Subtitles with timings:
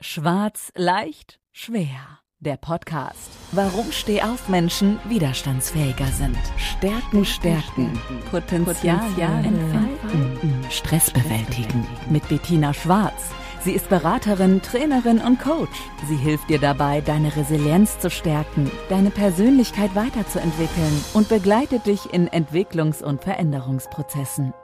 [0.00, 2.20] Schwarz, leicht, schwer.
[2.38, 3.30] Der Podcast.
[3.50, 6.38] Warum Stehaufmenschen widerstandsfähiger sind.
[6.56, 8.00] Stärken, stärken.
[8.30, 10.64] Potenzial, entfalten.
[10.70, 11.84] Stress bewältigen.
[12.08, 13.32] Mit Bettina Schwarz.
[13.64, 15.80] Sie ist Beraterin, Trainerin und Coach.
[16.06, 22.28] Sie hilft dir dabei, deine Resilienz zu stärken, deine Persönlichkeit weiterzuentwickeln und begleitet dich in
[22.28, 24.54] Entwicklungs- und Veränderungsprozessen.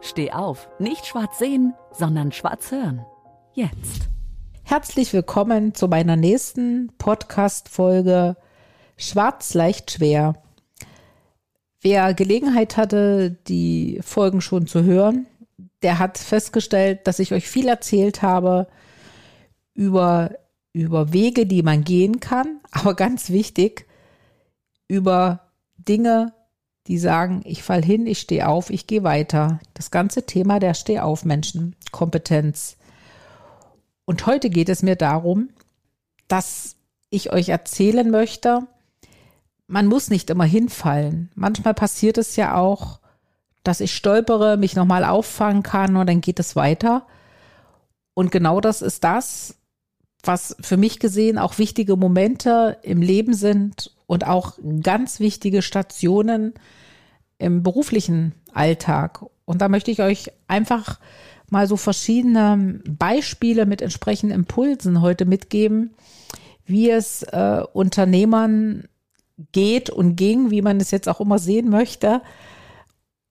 [0.00, 3.06] Steh auf, nicht schwarz sehen, sondern schwarz hören.
[3.52, 4.11] Jetzt.
[4.72, 8.38] Herzlich willkommen zu meiner nächsten Podcast-Folge
[8.96, 10.42] Schwarz leicht schwer.
[11.82, 15.26] Wer Gelegenheit hatte, die Folgen schon zu hören,
[15.82, 18.66] der hat festgestellt, dass ich euch viel erzählt habe
[19.74, 20.30] über,
[20.72, 23.86] über Wege, die man gehen kann, aber ganz wichtig,
[24.88, 26.32] über Dinge,
[26.86, 29.60] die sagen, ich fall hin, ich stehe auf, ich gehe weiter.
[29.74, 32.78] Das ganze Thema der Stehauf-Menschen, Kompetenz.
[34.04, 35.50] Und heute geht es mir darum,
[36.28, 36.76] dass
[37.10, 38.66] ich euch erzählen möchte,
[39.66, 41.30] man muss nicht immer hinfallen.
[41.34, 43.00] Manchmal passiert es ja auch,
[43.64, 47.06] dass ich stolpere, mich nochmal auffangen kann und dann geht es weiter.
[48.14, 49.56] Und genau das ist das,
[50.22, 56.54] was für mich gesehen auch wichtige Momente im Leben sind und auch ganz wichtige Stationen
[57.38, 59.24] im beruflichen Alltag.
[59.44, 61.00] Und da möchte ich euch einfach
[61.52, 65.90] mal so verschiedene Beispiele mit entsprechenden Impulsen heute mitgeben,
[66.64, 68.88] wie es äh, Unternehmern
[69.52, 72.22] geht und ging, wie man es jetzt auch immer sehen möchte.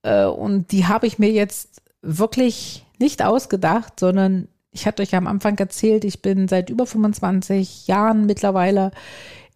[0.04, 5.28] Äh, und die habe ich mir jetzt wirklich nicht ausgedacht, sondern ich hatte euch am
[5.28, 8.92] Anfang erzählt, ich bin seit über 25 Jahren mittlerweile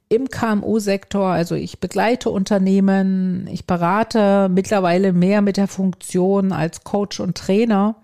[0.09, 1.27] im KMU-Sektor.
[1.27, 7.97] Also ich begleite Unternehmen, ich berate mittlerweile mehr mit der Funktion als Coach und Trainer.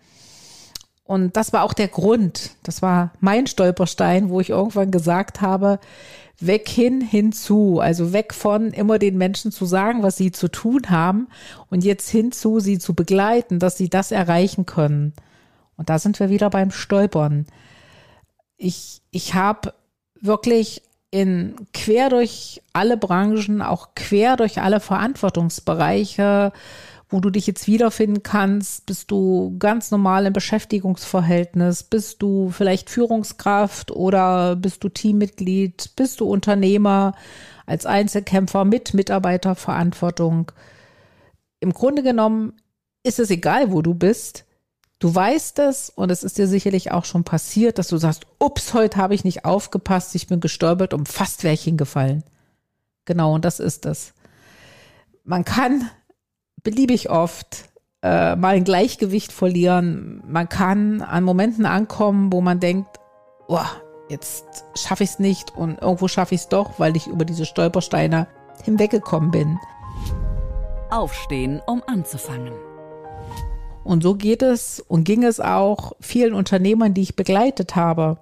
[1.04, 2.52] Und das war auch der Grund.
[2.64, 5.80] Das war mein Stolperstein, wo ich irgendwann gesagt habe,
[6.40, 7.80] weg hin, hinzu.
[7.80, 11.28] Also weg von immer den Menschen zu sagen, was sie zu tun haben
[11.70, 15.14] und jetzt hinzu, sie zu begleiten, dass sie das erreichen können.
[15.78, 17.46] Und da sind wir wieder beim Stolpern.
[18.58, 19.74] Ich, ich habe
[20.20, 26.54] wirklich in quer durch alle Branchen, auch quer durch alle Verantwortungsbereiche
[27.12, 28.86] wo du dich jetzt wiederfinden kannst?
[28.86, 31.84] Bist du ganz normal im Beschäftigungsverhältnis?
[31.84, 35.92] Bist du vielleicht Führungskraft oder bist du Teammitglied?
[35.98, 37.14] Bist du Unternehmer
[37.66, 40.52] als Einzelkämpfer mit Mitarbeiterverantwortung?
[41.60, 42.54] Im Grunde genommen
[43.04, 44.46] ist es egal, wo du bist.
[45.00, 48.74] Du weißt es und es ist dir sicherlich auch schon passiert, dass du sagst, ups,
[48.74, 52.24] heute habe ich nicht aufgepasst, ich bin gestolpert und fast wäre ich hingefallen.
[53.06, 54.14] Genau, und das ist es.
[55.24, 55.90] Man kann
[56.64, 57.66] beliebig oft
[58.02, 60.24] äh, mal ein Gleichgewicht verlieren.
[60.28, 63.00] Man kann an Momenten ankommen, wo man denkt,
[63.48, 63.60] oh,
[64.10, 67.46] jetzt schaffe ich es nicht und irgendwo schaffe ich es doch, weil ich über diese
[67.46, 68.28] Stolpersteine
[68.64, 69.60] hinweggekommen bin.
[70.90, 72.54] Aufstehen, um anzufangen.
[73.84, 78.18] Und so geht es und ging es auch vielen Unternehmern, die ich begleitet habe.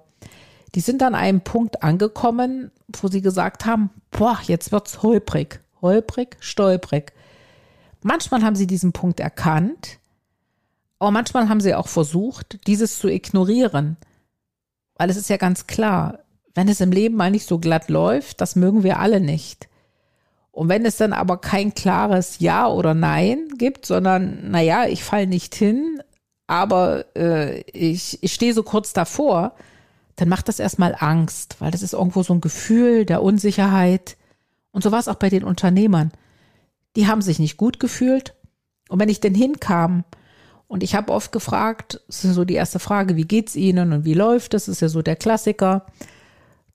[0.74, 2.70] Die sind an einem Punkt angekommen,
[3.00, 7.12] wo sie gesagt haben, boah, jetzt wird's holprig, holprig, stolprig.
[8.02, 9.98] Manchmal haben sie diesen Punkt erkannt,
[10.98, 13.96] aber manchmal haben sie auch versucht, dieses zu ignorieren.
[14.96, 16.20] Weil es ist ja ganz klar,
[16.54, 19.68] wenn es im Leben mal nicht so glatt läuft, das mögen wir alle nicht.
[20.52, 25.26] Und wenn es dann aber kein klares Ja oder Nein gibt, sondern, naja, ich falle
[25.26, 26.02] nicht hin,
[26.46, 29.54] aber äh, ich, ich stehe so kurz davor,
[30.16, 34.16] dann macht das erstmal Angst, weil das ist irgendwo so ein Gefühl der Unsicherheit.
[34.72, 36.12] Und so war es auch bei den Unternehmern
[36.96, 38.34] die haben sich nicht gut gefühlt.
[38.88, 40.04] Und wenn ich denn hinkam
[40.66, 44.04] und ich habe oft gefragt, das ist so die erste Frage, wie geht's Ihnen und
[44.04, 44.66] wie läuft es?
[44.66, 45.86] Das ist ja so der Klassiker.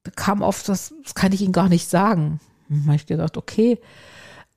[0.04, 2.40] Da kam oft, das, das kann ich Ihnen gar nicht sagen.
[2.70, 3.80] Da habe ich gedacht, okay,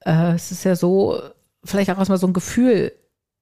[0.05, 1.21] äh, es ist ja so,
[1.65, 2.93] vielleicht auch erstmal so ein Gefühl.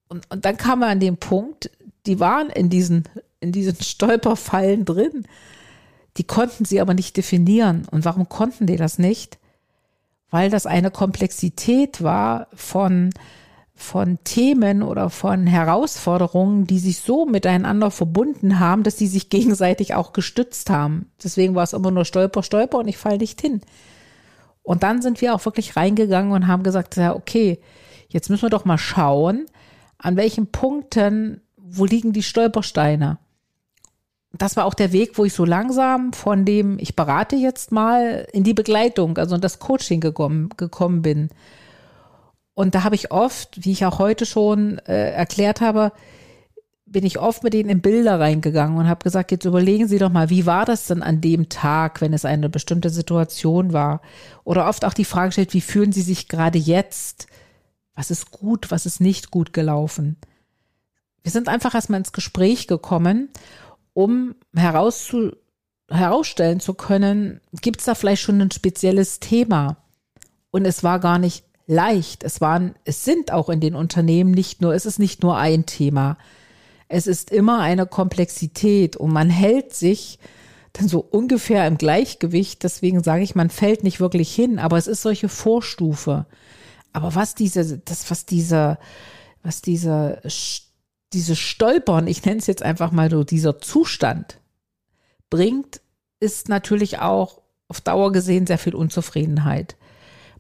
[0.09, 1.71] Und, und dann kam er an den Punkt,
[2.07, 3.05] die waren in diesen,
[3.41, 5.27] in diesen Stolperfallen drin.
[6.17, 7.87] Die konnten sie aber nicht definieren.
[7.91, 9.39] Und warum konnten die das nicht?
[10.31, 13.11] Weil das eine Komplexität war von,
[13.75, 19.95] von Themen oder von Herausforderungen, die sich so miteinander verbunden haben, dass sie sich gegenseitig
[19.95, 21.11] auch gestützt haben.
[21.23, 23.61] Deswegen war es immer nur Stolper, Stolper und ich fall nicht hin.
[24.63, 27.61] Und dann sind wir auch wirklich reingegangen und haben gesagt, ja, okay,
[28.09, 29.47] jetzt müssen wir doch mal schauen,
[29.99, 33.19] an welchen Punkten, wo liegen die Stolpersteine?
[34.43, 38.27] Das war auch der Weg, wo ich so langsam von dem, ich berate jetzt mal,
[38.33, 41.31] in die Begleitung, also in das Coaching gekommen, gekommen bin.
[42.55, 45.93] Und da habe ich oft, wie ich auch heute schon äh, erklärt habe,
[46.87, 50.11] bin ich oft mit denen in Bilder reingegangen und habe gesagt, jetzt überlegen Sie doch
[50.11, 54.01] mal, wie war das denn an dem Tag, wenn es eine bestimmte Situation war?
[54.45, 57.27] Oder oft auch die Frage stellt, wie fühlen Sie sich gerade jetzt?
[57.97, 60.17] Was ist gut, was ist nicht gut gelaufen?
[61.25, 63.31] Wir sind einfach erstmal ins Gespräch gekommen,
[63.97, 65.33] um herauszu
[65.89, 69.79] herausstellen zu können, gibt es da vielleicht schon ein spezielles Thema?
[70.51, 72.23] Und es war gar nicht leicht.
[72.23, 75.65] Es waren, es sind auch in den Unternehmen nicht nur, es ist nicht nur ein
[75.65, 76.19] Thema.
[76.89, 80.19] Es ist immer eine Komplexität und man hält sich
[80.75, 82.65] dann so ungefähr im Gleichgewicht.
[82.65, 86.27] Deswegen sage ich, man fällt nicht wirklich hin, aber es ist solche Vorstufe.
[86.93, 88.79] Aber was diese, das, was dieser,
[89.43, 90.21] was dieser,
[91.17, 94.39] diese Stolpern, ich nenne es jetzt einfach mal so, dieser Zustand
[95.31, 95.81] bringt,
[96.21, 99.77] ist natürlich auch auf Dauer gesehen sehr viel Unzufriedenheit.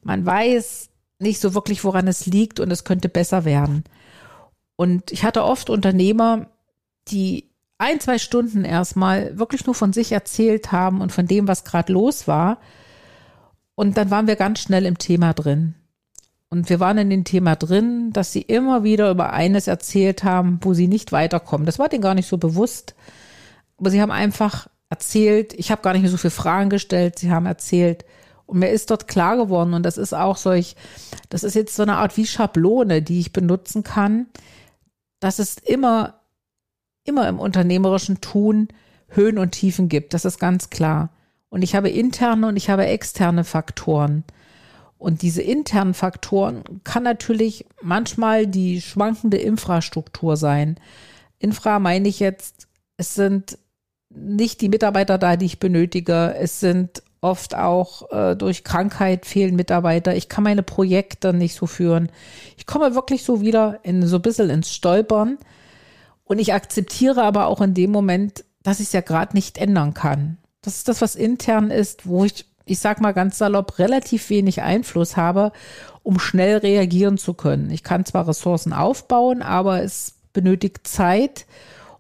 [0.02, 3.84] Man weiß nicht so wirklich, woran es liegt und es könnte besser werden.
[4.76, 6.50] Und ich hatte oft Unternehmer,
[7.08, 7.49] die
[7.79, 11.90] ein, zwei Stunden erstmal wirklich nur von sich erzählt haben und von dem, was gerade
[11.90, 12.58] los war.
[13.75, 15.75] Und dann waren wir ganz schnell im Thema drin.
[16.56, 20.58] Und wir waren in dem Thema drin, dass sie immer wieder über eines erzählt haben,
[20.62, 21.67] wo sie nicht weiterkommen.
[21.67, 22.94] Das war denen gar nicht so bewusst.
[23.76, 27.31] Aber sie haben einfach erzählt, ich habe gar nicht mehr so viele Fragen gestellt, sie
[27.31, 28.05] haben erzählt,
[28.47, 30.76] und mir ist dort klar geworden, und das ist auch solch,
[31.29, 34.26] das ist jetzt so eine Art wie Schablone, die ich benutzen kann,
[35.20, 36.20] dass es immer,
[37.05, 38.69] immer im unternehmerischen Tun
[39.08, 40.14] Höhen und Tiefen gibt.
[40.14, 41.11] Das ist ganz klar.
[41.49, 44.25] Und ich habe interne und ich habe externe Faktoren.
[44.98, 50.81] Und diese internen Faktoren kann natürlich manchmal die schwankende Infrastruktur sein.
[51.38, 52.66] Infra meine ich jetzt,
[52.96, 53.58] es sind
[54.08, 56.34] nicht die Mitarbeiter da, die ich benötige.
[56.38, 60.14] Es sind oft auch äh, durch Krankheit fehlen Mitarbeiter.
[60.14, 62.10] Ich kann meine Projekte nicht so führen.
[62.56, 65.38] Ich komme wirklich so wieder in so ein bisschen ins Stolpern.
[66.25, 69.94] Und ich akzeptiere aber auch in dem Moment, dass ich es ja gerade nicht ändern
[69.94, 70.38] kann.
[70.62, 74.60] Das ist das, was intern ist, wo ich, ich sag mal ganz salopp, relativ wenig
[74.60, 75.52] Einfluss habe,
[76.02, 77.70] um schnell reagieren zu können.
[77.70, 81.46] Ich kann zwar Ressourcen aufbauen, aber es benötigt Zeit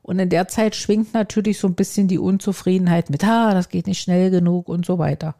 [0.02, 3.86] und in der Zeit schwingt natürlich so ein bisschen die Unzufriedenheit mit, ah, das geht
[3.86, 5.34] nicht schnell genug und so weiter.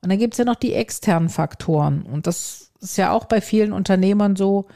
[0.00, 2.02] Und dann gibt es ja noch die externen Faktoren.
[2.02, 4.66] Und das ist ja auch bei vielen Unternehmern so.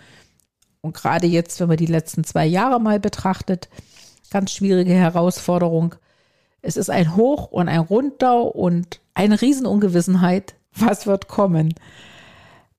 [0.80, 3.68] Und gerade jetzt, wenn man die letzten zwei Jahre mal betrachtet,
[4.30, 5.94] ganz schwierige Herausforderung.
[6.62, 10.54] Es ist ein Hoch und ein Runter und eine Riesenungewissenheit.
[10.74, 11.74] Was wird kommen?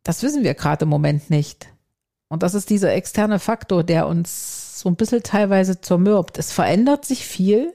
[0.04, 1.68] Das wissen wir gerade im Moment nicht.
[2.30, 6.40] Und das ist dieser externe Faktor, der uns so ein bisschen teilweise zermürbt.
[6.40, 7.74] Es verändert sich viel.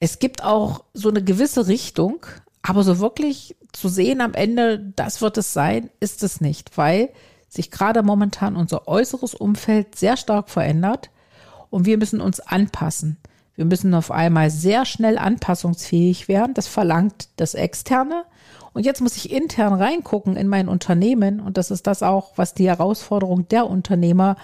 [0.00, 2.24] Es gibt auch so eine gewisse Richtung,
[2.62, 7.10] aber so wirklich zu sehen am Ende, das wird es sein, ist es nicht, weil
[7.48, 11.10] sich gerade momentan unser äußeres Umfeld sehr stark verändert
[11.70, 13.18] und wir müssen uns anpassen.
[13.56, 16.54] Wir müssen auf einmal sehr schnell anpassungsfähig werden.
[16.54, 18.24] Das verlangt das Externe.
[18.72, 21.40] Und jetzt muss ich intern reingucken in mein Unternehmen.
[21.40, 24.36] Und das ist das auch, was die Herausforderung der Unternehmer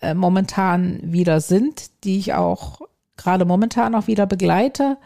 [0.00, 2.80] äh, momentan wieder sind, die ich auch
[3.16, 4.98] gerade momentan auch wieder begleite,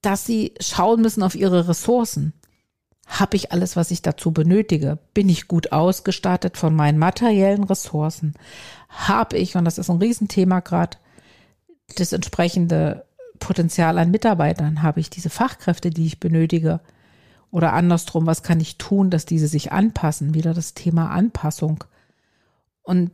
[0.00, 2.34] dass sie schauen müssen auf ihre Ressourcen.
[3.06, 4.98] Habe ich alles, was ich dazu benötige?
[5.12, 8.34] Bin ich gut ausgestattet von meinen materiellen Ressourcen?
[8.88, 10.96] Habe ich, und das ist ein Riesenthema gerade,
[11.96, 13.04] das entsprechende
[13.38, 14.82] Potenzial an Mitarbeitern?
[14.82, 16.80] Habe ich diese Fachkräfte, die ich benötige?
[17.50, 20.34] Oder andersrum, was kann ich tun, dass diese sich anpassen?
[20.34, 21.84] Wieder das Thema Anpassung.
[22.82, 23.10] Und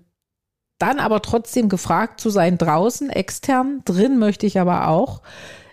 [0.78, 5.20] dann aber trotzdem gefragt zu sein draußen, extern, drin möchte ich aber auch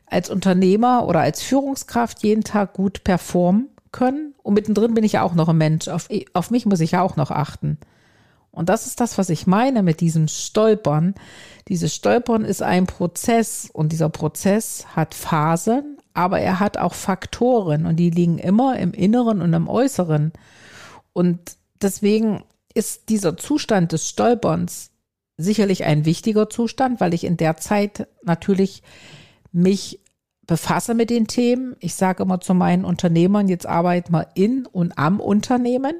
[0.05, 4.33] als Unternehmer oder als Führungskraft jeden Tag gut performen können.
[4.43, 5.87] Und mittendrin bin ich ja auch noch ein Mensch.
[5.87, 7.77] Auf, auf mich muss ich ja auch noch achten.
[8.57, 11.13] Und das ist das, was ich meine mit diesem Stolpern.
[11.67, 17.85] Dieses Stolpern ist ein Prozess und dieser Prozess hat Phasen, aber er hat auch Faktoren
[17.85, 20.33] und die liegen immer im Inneren und im Äußeren.
[21.13, 21.39] Und
[21.81, 24.89] deswegen ist dieser Zustand des Stolperns
[25.37, 28.81] sicherlich ein wichtiger Zustand, weil ich in der Zeit natürlich
[29.51, 29.99] mich
[30.47, 31.75] befasse mit den Themen.
[31.79, 35.93] Ich sage immer zu meinen Unternehmern, jetzt arbeiten wir in und am Unternehmen.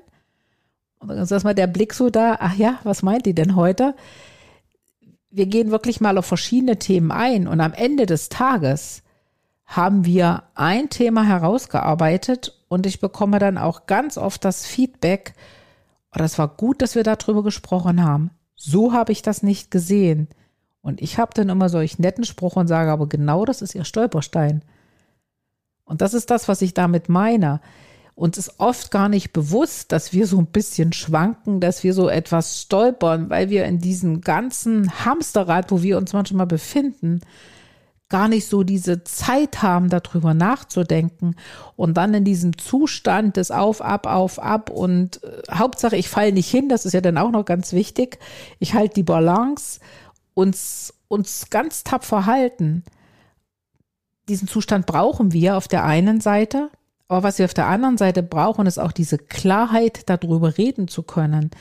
[1.00, 3.96] Und dann ist erstmal der Blick so da, ach ja, was meint die denn heute?
[5.30, 9.04] Wir gehen wirklich mal auf verschiedene Themen ein und am Ende des Tages
[9.66, 15.34] haben wir ein Thema herausgearbeitet und ich bekomme dann auch ganz oft das Feedback,
[16.16, 18.32] oh, das war gut, dass wir darüber gesprochen haben.
[18.56, 20.30] So habe ich das nicht gesehen.
[20.82, 23.84] Und ich habe dann immer solch netten Spruch und sage, aber genau das ist ihr
[23.84, 24.64] Stolperstein.
[25.84, 27.60] Und das ist das, was ich damit meine.
[28.18, 32.10] Uns ist oft gar nicht bewusst, dass wir so ein bisschen schwanken, dass wir so
[32.10, 37.22] etwas stolpern, weil wir in diesem ganzen Hamsterrad, wo wir uns manchmal befinden,
[38.10, 41.36] gar nicht so diese Zeit haben, darüber nachzudenken
[41.76, 46.32] und dann in diesem Zustand des Auf, Ab, Auf, Ab und äh, Hauptsache, ich falle
[46.32, 48.18] nicht hin, das ist ja dann auch noch ganz wichtig.
[48.58, 49.80] Ich halte die Balance,
[50.34, 52.84] uns, uns ganz tapfer halten.
[54.28, 56.72] Diesen Zustand brauchen wir auf der einen Seite,
[57.08, 61.04] aber was wir auf der anderen Seite brauchen, ist auch diese Klarheit, darüber reden zu
[61.04, 61.52] können,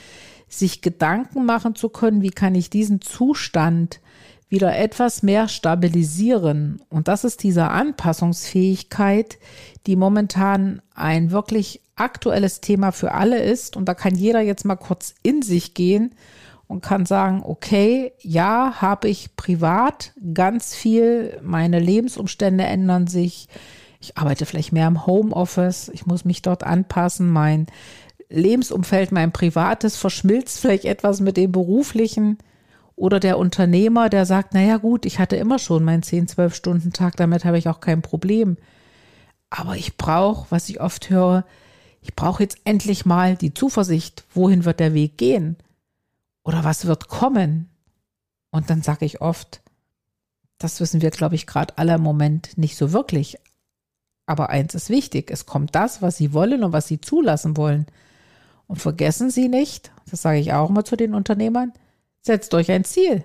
[0.49, 4.01] sich Gedanken machen zu können, wie kann ich diesen Zustand
[4.49, 6.81] wieder etwas mehr stabilisieren.
[6.89, 9.39] Und das ist diese Anpassungsfähigkeit,
[9.87, 13.77] die momentan ein wirklich aktuelles Thema für alle ist.
[13.77, 16.15] Und da kann jeder jetzt mal kurz in sich gehen
[16.69, 23.49] und kann sagen, okay, ja, habe ich privat ganz viel, meine Lebensumstände ändern sich,
[24.01, 27.67] ich arbeite vielleicht mehr im Homeoffice, ich muss mich dort anpassen, mein
[28.29, 32.39] Lebensumfeld, mein privates verschmilzt vielleicht etwas mit dem beruflichen.
[32.97, 36.93] Oder der Unternehmer, der sagt, naja gut, ich hatte immer schon meinen 10, 12 Stunden
[36.93, 38.57] Tag, damit habe ich auch kein Problem.
[39.51, 41.45] Aber ich brauche, was ich oft höre,
[42.01, 45.57] ich brauche jetzt endlich mal die Zuversicht, wohin wird der Weg gehen?
[46.43, 47.69] Oder was wird kommen?
[48.51, 49.61] Und dann sage ich oft,
[50.59, 53.37] das wissen wir, glaube ich, gerade alle im Moment nicht so wirklich.
[54.27, 57.87] Aber eins ist wichtig, es kommt das, was Sie wollen und was Sie zulassen wollen.
[58.67, 61.73] Und vergessen Sie nicht, das sage ich auch immer zu den Unternehmern,
[62.21, 63.25] setzt euch ein Ziel.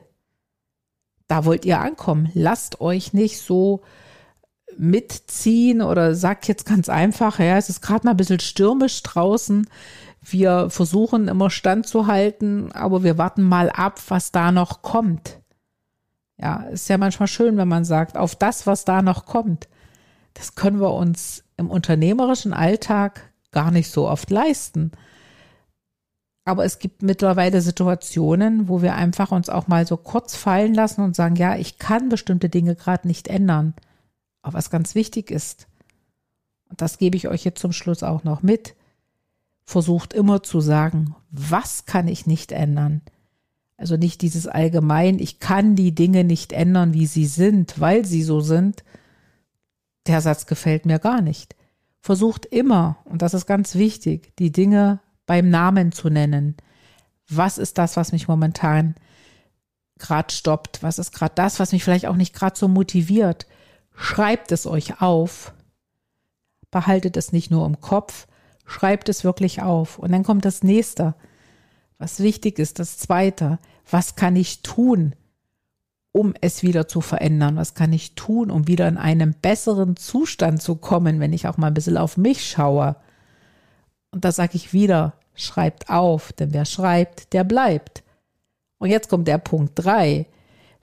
[1.28, 2.30] Da wollt ihr ankommen.
[2.36, 3.82] Lasst euch nicht so
[4.78, 9.68] mitziehen oder sagt jetzt ganz einfach, ja, es ist gerade mal ein bisschen stürmisch draußen.
[10.22, 15.40] Wir versuchen immer standzuhalten, aber wir warten mal ab, was da noch kommt.
[16.38, 19.68] Ja, ist ja manchmal schön, wenn man sagt, auf das, was da noch kommt
[20.34, 24.92] das können wir uns im unternehmerischen Alltag gar nicht so oft leisten.
[26.44, 31.02] Aber es gibt mittlerweile Situationen, wo wir einfach uns auch mal so kurz fallen lassen
[31.02, 33.76] und sagen, ja, ich kann bestimmte Dinge gerade nicht ändern.
[34.42, 35.68] Aber was ganz wichtig ist,
[36.70, 38.76] und das gebe ich euch jetzt zum Schluss auch noch mit,
[39.66, 43.02] versucht immer zu sagen, was kann ich nicht ändern?
[43.78, 48.24] Also nicht dieses allgemein, ich kann die Dinge nicht ändern, wie sie sind, weil sie
[48.24, 48.84] so sind,
[50.08, 51.56] der Satz gefällt mir gar nicht.
[52.00, 56.58] Versucht immer, und das ist ganz wichtig, die Dinge beim Namen zu nennen.
[57.30, 58.96] Was ist das, was mich momentan
[60.00, 60.82] gerade stoppt?
[60.84, 63.46] Was ist gerade das, was mich vielleicht auch nicht gerade so motiviert?
[63.96, 65.54] Schreibt es euch auf.
[66.72, 68.28] Behaltet es nicht nur im Kopf,
[68.66, 70.00] schreibt es wirklich auf.
[70.00, 71.16] Und dann kommt das nächste,
[71.98, 73.60] was wichtig ist, das zweite.
[73.90, 75.16] Was kann ich tun,
[76.12, 77.56] um es wieder zu verändern?
[77.56, 81.58] Was kann ich tun, um wieder in einen besseren Zustand zu kommen, wenn ich auch
[81.58, 82.96] mal ein bisschen auf mich schaue?
[84.12, 88.04] Und da sage ich wieder, schreibt auf, denn wer schreibt, der bleibt.
[88.78, 90.28] Und jetzt kommt der Punkt drei.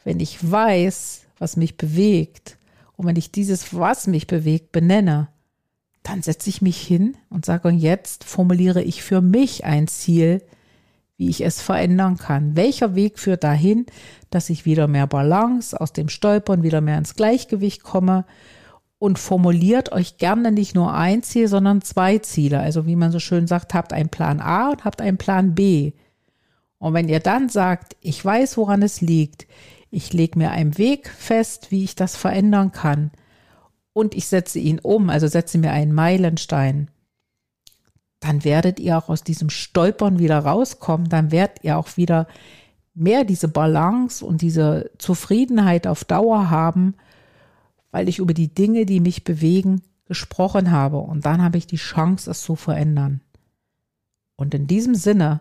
[0.04, 2.56] Wenn ich weiß, was mich bewegt
[2.96, 5.28] und wenn ich dieses, was mich bewegt, benenne,
[6.02, 10.42] dann setze ich mich hin und sage, und jetzt formuliere ich für mich ein Ziel,
[11.18, 12.56] wie ich es verändern kann.
[12.56, 13.86] Welcher Weg führt dahin,
[14.30, 18.24] dass ich wieder mehr Balance aus dem Stolpern wieder mehr ins Gleichgewicht komme
[18.98, 22.60] und formuliert euch gerne nicht nur ein Ziel, sondern zwei Ziele.
[22.60, 25.92] Also wie man so schön sagt, habt einen Plan A und habt einen Plan B.
[26.78, 29.46] Und wenn ihr dann sagt, ich weiß, woran es liegt,
[29.90, 33.10] ich lege mir einen Weg fest, wie ich das verändern kann
[33.92, 36.88] und ich setze ihn um, also setze mir einen Meilenstein,
[38.20, 42.26] dann werdet ihr auch aus diesem Stolpern wieder rauskommen, dann werdet ihr auch wieder
[42.94, 46.94] mehr diese Balance und diese Zufriedenheit auf Dauer haben,
[47.92, 50.98] weil ich über die Dinge, die mich bewegen, gesprochen habe.
[50.98, 53.20] Und dann habe ich die Chance, es zu verändern.
[54.36, 55.40] Und in diesem Sinne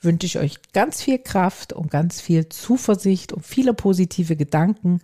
[0.00, 5.00] wünsche ich euch ganz viel Kraft und ganz viel Zuversicht und viele positive Gedanken,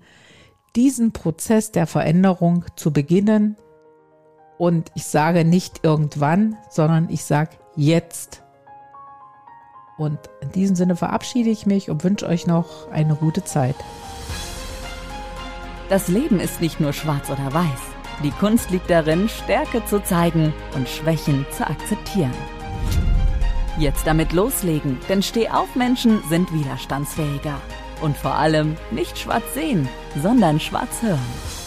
[0.76, 3.56] diesen Prozess der Veränderung zu beginnen
[4.58, 8.42] und ich sage nicht irgendwann, sondern ich sage jetzt.
[9.96, 13.76] Und in diesem Sinne verabschiede ich mich und wünsche euch noch eine gute Zeit.
[15.88, 17.80] Das Leben ist nicht nur schwarz oder weiß.
[18.22, 22.34] Die Kunst liegt darin, Stärke zu zeigen und Schwächen zu akzeptieren.
[23.78, 27.60] Jetzt damit loslegen, denn Stehaufmenschen sind widerstandsfähiger.
[28.00, 29.88] Und vor allem nicht schwarz sehen,
[30.22, 31.63] sondern schwarz hören.